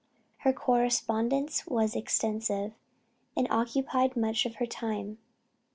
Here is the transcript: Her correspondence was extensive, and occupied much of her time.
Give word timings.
Her 0.37 0.51
correspondence 0.51 1.67
was 1.67 1.95
extensive, 1.95 2.73
and 3.37 3.45
occupied 3.51 4.17
much 4.17 4.47
of 4.47 4.55
her 4.55 4.65
time. 4.65 5.19